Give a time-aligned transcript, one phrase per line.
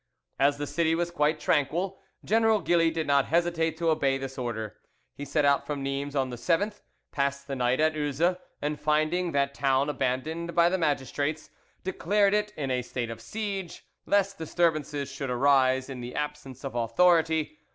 [0.39, 4.77] As the city was quite tranquil, General Gilly did not hesitate to obey this order:
[5.13, 6.81] he set out from Nimes on the 7th,
[7.11, 11.51] passed the night at Uzes, and finding that town abandoned by the magistrates,
[11.83, 16.73] declared it in a state of siege, lest disturbances should arise in the absence of
[16.73, 17.59] authority.